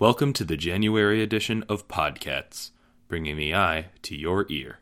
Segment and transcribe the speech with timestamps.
[0.00, 2.70] Welcome to the January edition of Podcats,
[3.06, 4.78] bringing the eye to your ear.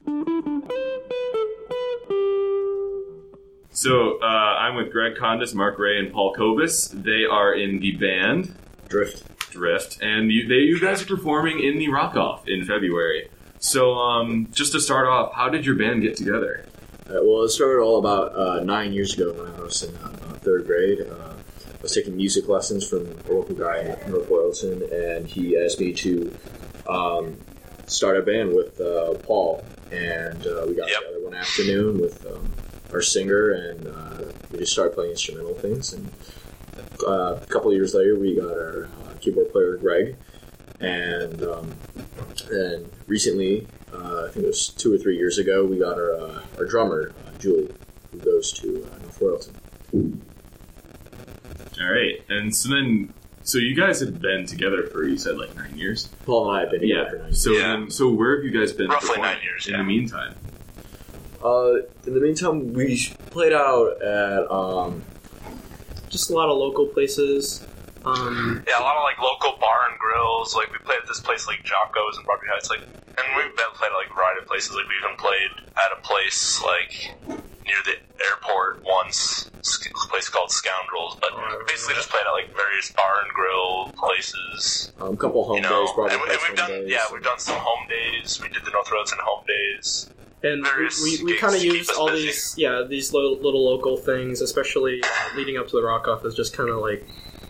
[3.70, 7.02] So uh, I'm with Greg Kondas, Mark Ray, and Paul Kolbus.
[7.02, 8.54] They are in the band
[8.86, 9.50] Drift.
[9.50, 13.28] Drift, and you, they, you guys are performing in the Rock Off in February.
[13.58, 16.64] So um, just to start off, how did your band get together?
[17.10, 20.10] Uh, well, it started all about uh, nine years ago when I was in uh,
[20.34, 21.00] third grade.
[21.78, 25.78] I was taking music lessons from a local guy in North Royalton, and he asked
[25.78, 26.36] me to
[26.88, 27.36] um,
[27.86, 29.64] start a band with uh, Paul.
[29.92, 31.00] And uh, we got Yep.
[31.00, 32.52] together one afternoon with um,
[32.92, 35.92] our singer, and uh, we just started playing instrumental things.
[35.92, 36.10] And
[37.06, 40.16] uh, a couple of years later, we got our uh, keyboard player, Greg.
[40.80, 41.74] And um,
[42.50, 46.12] then recently, uh, I think it was two or three years ago, we got our,
[46.12, 47.72] uh, our drummer, uh, Julie,
[48.12, 49.20] who goes to uh, North
[49.92, 50.20] Royalton.
[51.80, 55.54] All right, and so then, so you guys had been together for you said like
[55.54, 56.08] nine years.
[56.26, 57.22] Paul and I have been together for Yeah.
[57.22, 57.58] nine So Yeah.
[57.68, 58.88] then, so where have you guys been?
[58.88, 59.78] Roughly performing nine years, In yeah.
[59.78, 60.34] the meantime,
[61.42, 61.74] Uh,
[62.06, 65.04] in the meantime, we played out at um,
[66.10, 67.64] just a lot of local places.
[68.04, 70.56] Um, Yeah, a lot of like local bar and grills.
[70.56, 72.70] Like we played at this place like Jocko's in Broadview Heights.
[72.70, 74.74] Like, and we've been played at like a variety of places.
[74.74, 77.14] Like we even played at a place like
[77.66, 79.47] near the airport once.
[79.76, 81.16] It's a place called Scoundrels.
[81.20, 81.30] But
[81.66, 84.92] basically just played at like various bar and grill places.
[85.00, 86.90] um, couple home You know, days, Broadview and, we- and we've done days.
[86.90, 88.40] yeah, we've done some home days.
[88.42, 90.10] We did the North Roads and home days.
[90.42, 92.26] and Various we, we, we kind of to keep used all busy.
[92.26, 96.24] these yeah these little, little local things, especially uh, leading up to the rock off,
[96.24, 97.06] is just kind of like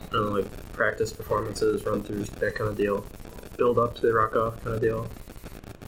[0.09, 3.05] I don't know, like practice performances, run throughs, that kind of deal.
[3.59, 5.07] Build up to the rock off kind of deal.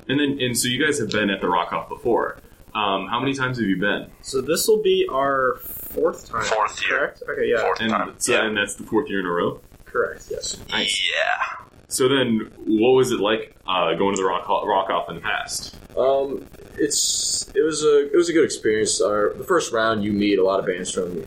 [0.09, 2.39] and then, and so you guys have been at the Rock Off before.
[2.75, 4.11] Um, how many times have you been?
[4.23, 6.45] So this will be our fourth time.
[6.45, 6.99] Fourth year.
[6.99, 7.23] correct?
[7.29, 8.15] Okay, yeah, Fourth And time.
[8.19, 8.47] so, yeah.
[8.47, 9.61] and that's the fourth year in a row.
[9.85, 10.29] correct.
[10.31, 10.59] Yes.
[10.71, 11.03] Nice.
[11.13, 11.67] yeah.
[11.89, 15.21] So then, what was it like uh, going to the Rock Rock Off in the
[15.21, 15.75] past?
[15.99, 16.47] Um,
[16.79, 19.01] it's it was a it was a good experience.
[19.01, 21.23] Our the first round, you meet a lot of bands from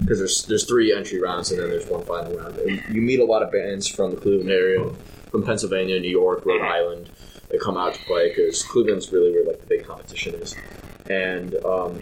[0.00, 2.56] because there's there's three entry rounds and then there's one final round.
[2.58, 4.84] And you meet a lot of bands from the Cleveland area,
[5.30, 7.10] from Pennsylvania, New York, Rhode Island.
[7.50, 10.54] That come out to play because Cleveland's really where like the big competition is,
[11.08, 12.00] and um,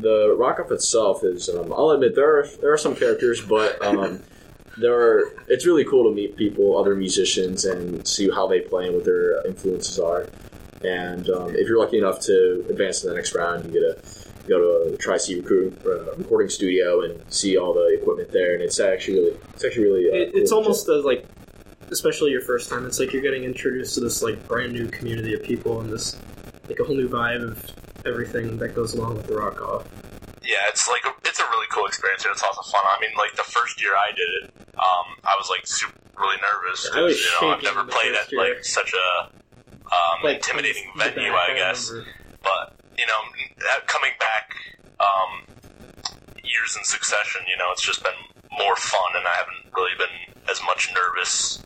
[0.00, 1.48] the rock off itself is.
[1.48, 4.22] Um, I'll admit there are there are some characters, but um,
[4.78, 5.32] there are.
[5.48, 9.04] It's really cool to meet people, other musicians, and see how they play and what
[9.04, 10.28] their influences are.
[10.84, 14.28] And um, if you're lucky enough to advance to the next round, you get to
[14.48, 18.54] go to a Tri C uh, recording studio and see all the equipment there.
[18.54, 20.10] And it's actually really, it's actually really.
[20.10, 21.26] Uh, It, it's to almost as like,
[21.90, 22.86] especially your first time.
[22.86, 26.16] It's like you're getting introduced to this like brand new community of people and this
[26.68, 27.64] like a whole new vibe of
[28.06, 29.86] everything that goes along with the rock off.
[30.42, 32.80] Yeah, it's like a, it's a really cool experience and it's also fun.
[32.84, 36.36] I mean, like the first year I did it, um, I was like super really
[36.42, 38.40] nervous I because you know I've never played at year.
[38.54, 39.28] like such a
[39.86, 41.90] um, Like intimidating venue, back, I guess.
[41.90, 42.10] remember.
[42.42, 43.14] But you know,
[43.86, 44.52] coming back
[45.00, 45.44] um,
[46.42, 48.12] years in succession, you know, it's just been
[48.58, 51.62] more fun, and I haven't really been as much nervous.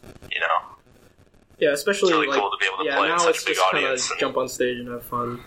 [1.62, 3.12] You know, Yeah, especially it's really like cool to be able to yeah, play in
[3.12, 4.04] now such it's a big just kind audience.
[4.06, 5.40] of And, jump on stage and have fun.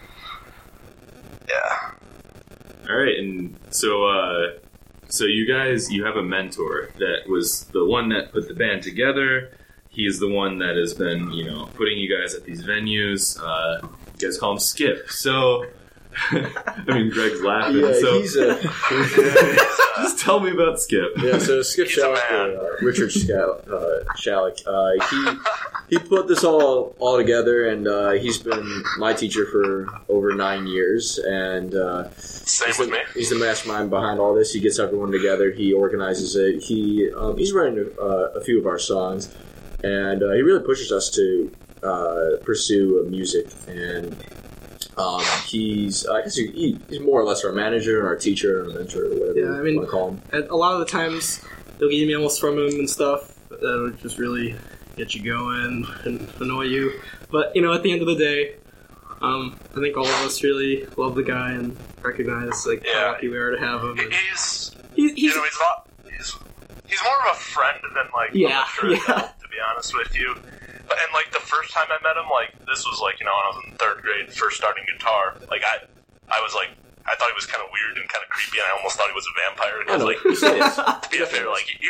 [1.50, 1.92] yeah,
[2.90, 4.52] All right, and so uh,
[5.08, 8.82] so you guys, you have a mentor that was the one that put the band
[8.84, 9.52] together.
[9.90, 13.40] He's the one that has been, you know, putting you guys at these venues.
[13.42, 13.88] Uh,
[14.20, 15.10] you guys call him Skip.
[15.10, 15.66] So,
[16.32, 17.78] I mean, Greg's laughing.
[17.78, 18.62] Yeah, so, he's a
[19.98, 21.12] just tell me about Skip.
[21.18, 21.38] yeah.
[21.38, 22.58] So Skip He's a Shallick, man.
[22.58, 25.40] uh, Richard Scal- uh, Shallick, uh, he
[25.90, 30.68] he put this all all together, and uh, he's been my teacher for over nine
[30.68, 31.74] years, and.
[31.76, 33.00] Uh, same he's with the, me.
[33.16, 34.54] He's the mastermind behind all this.
[34.54, 35.52] He gets everyone together.
[35.52, 36.62] He organizes it.
[36.62, 39.34] He um, he's writing uh, a few of our songs,
[39.84, 41.52] and uh, he really pushes us to
[41.84, 43.48] uh, pursue uh, music.
[43.68, 44.16] And
[44.98, 48.62] um, he's I guess he, he- he's more or less our manager, and our teacher,
[48.64, 50.22] our mentor, or whatever Yeah, I you mean- want to call him.
[50.32, 51.42] And a lot of the times
[51.80, 54.56] they'll get emails from him and stuff that would just really
[54.96, 57.00] get you going and annoy you.
[57.32, 58.56] But you know, at the end of the day,
[59.22, 63.12] um, I think all of us really love the guy and recognize like how Yeah.
[63.12, 64.00] lucky we are to have him.
[64.00, 66.36] And He's he, you he's know he's not he's
[66.86, 69.04] he's more of a friend than like Yeah, a mature yeah.
[69.18, 70.36] adult, to be honest with you.
[70.88, 73.32] But and like the first time I met him, like this was like you know
[73.34, 75.36] when I was in third grade, first starting guitar.
[75.50, 75.78] Like I
[76.30, 76.70] I was like
[77.06, 79.08] I thought he was kind of weird and kind of creepy, and I almost thought
[79.08, 79.78] he was a vampire.
[79.82, 80.10] And I Because know.
[80.10, 81.02] like He said it.
[81.06, 81.78] to be fair, like he,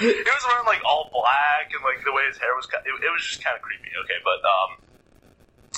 [0.00, 2.92] he was wearing like all black and like the way his hair was, cut, it,
[2.96, 3.92] it was just kind of creepy.
[4.04, 4.70] Okay, but um,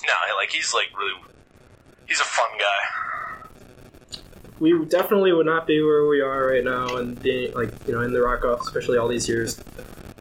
[0.06, 1.18] no, like he's like really,
[2.06, 2.80] he's a fun guy.
[4.58, 8.00] we definitely would not be where we are right now and being like you know
[8.02, 9.58] in the rock off especially all these years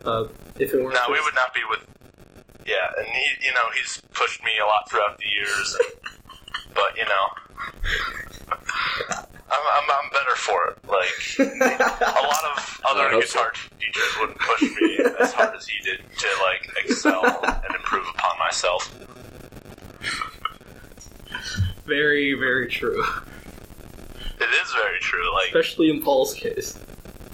[0.05, 0.25] Uh,
[0.59, 1.85] if it weren't, No, for- we would not be with.
[2.65, 5.77] Yeah, and he, you know, he's pushed me a lot throughout the years,
[6.73, 7.25] but you know,
[8.49, 8.57] I'm,
[9.49, 10.77] I'm, I'm better for it.
[10.87, 15.67] Like a lot of I other hope guitar teachers wouldn't push me as hard as
[15.67, 18.93] he did to like excel and improve upon myself.
[21.85, 23.03] very, very true.
[24.39, 25.33] It is very true.
[25.33, 26.77] Like, Especially in Paul's case.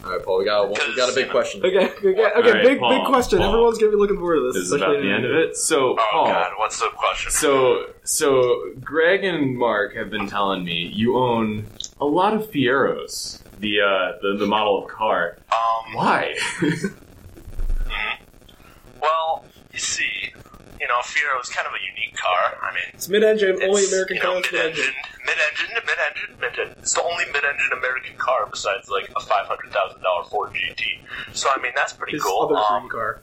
[0.04, 0.40] All right, Paul.
[0.40, 1.64] We got one, we got a big question.
[1.66, 2.22] Okay, okay, okay.
[2.24, 3.40] All right, big, Paul, big question.
[3.40, 3.48] Paul.
[3.50, 4.56] Everyone's gonna be looking forward to this.
[4.56, 5.56] This is about the end of it.
[5.56, 7.32] So, oh Paul, god, what's the question?
[7.32, 11.66] So, so Greg and Mark have been telling me you own
[12.02, 15.38] a lot of Fieros, the uh, the, the model of car.
[15.52, 16.36] um, Why?
[19.02, 20.34] well, you see,
[20.84, 22.60] you know, Fiero is kind of a unique car.
[22.60, 24.92] I mean, It's mid-engine, only American you know, cars mid-engine.
[25.24, 26.76] mid-engine, mid-engine, mid-engine, mid-engine.
[26.84, 30.84] It's the only mid-engine American car besides like a five hundred thousand dollar Ford GT.
[31.32, 32.44] So I mean, that's pretty His cool.
[32.44, 33.22] other Um, dream car.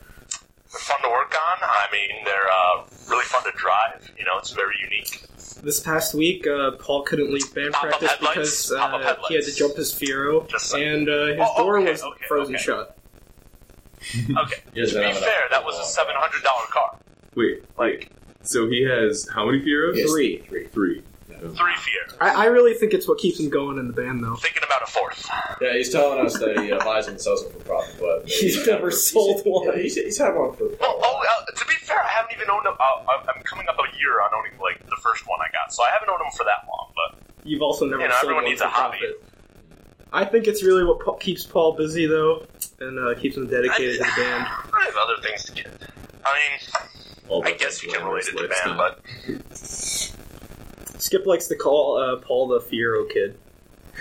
[0.72, 1.56] they're fun to work on.
[1.60, 4.10] I mean, they're uh, really fun to drive.
[4.18, 5.20] You know, it's very unique.
[5.62, 8.68] This past week, uh, Paul couldn't leave band Pop-up practice headlights?
[8.68, 11.78] because uh, he had to jump his Fiero, Just like- and uh, his Oh, door
[11.80, 12.64] okay, was okay, frozen okay.
[12.64, 12.96] shut.
[14.38, 14.56] Okay.
[14.64, 16.96] To be fair, that was a seven hundred dollar car.
[17.34, 18.10] Wait, Like
[18.42, 19.96] so he has how many Fieros?
[19.96, 20.38] Yes, Three.
[20.48, 20.66] Three.
[20.68, 21.02] Three.
[21.28, 22.16] three Fiero.
[22.20, 24.34] I, I really think it's what keeps him going in the band, though.
[24.36, 25.28] Thinking about a fourth.
[25.60, 28.28] Yeah, he's telling us that he uh, buys them and sells them for profit, but
[28.28, 29.66] He's never sold one.
[29.66, 30.64] Yeah, he's, he's had one for.
[30.80, 32.74] Well, oh, uh, to be fair, I haven't even owned them.
[32.80, 33.04] Uh,
[33.34, 35.90] I'm coming up a year on owning like the first one I got, so I
[35.92, 36.92] haven't owned them for that long.
[36.96, 38.98] But You've also never You know, sold everyone one needs for a hobby.
[38.98, 39.24] profit.
[40.12, 42.44] I think it's really what pa- keeps Paul busy, though,
[42.80, 44.46] and uh, keeps him dedicated to the band.
[44.74, 45.68] I have other things to get.
[46.26, 46.58] I mean,
[47.30, 48.76] All I guess this you can relate it to lifestyle.
[48.76, 53.38] band, but Skip likes to call uh, Paul the Fiero kid.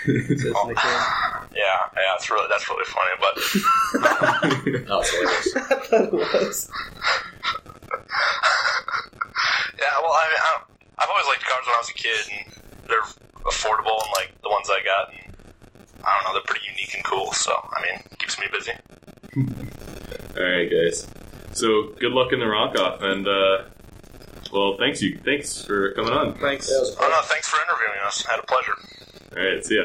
[0.06, 0.66] That's Oh.
[0.66, 0.76] nickname.
[1.56, 3.14] yeah, yeah, it's really that's really funny.
[3.20, 3.34] But
[4.90, 5.52] Oh, it's hilarious.
[5.90, 6.70] that was.
[9.78, 10.62] yeah, well, I mean, I
[10.98, 12.54] I've always liked cars when I was a kid, and
[12.88, 13.02] they're
[13.44, 15.34] affordable, and like the ones I got, and
[16.04, 17.32] I don't know, they're pretty unique and cool.
[17.32, 18.72] So I mean, keeps me busy.
[20.36, 21.06] All right, guys.
[21.60, 23.64] So good luck in the rock off, and uh,
[24.50, 26.32] well, thanks you, thanks for coming on.
[26.34, 26.70] Thanks.
[26.70, 28.24] Yeah, it was a Oh no, thanks for interviewing us.
[28.24, 28.72] Had a pleasure.
[29.36, 29.84] All right, see ya.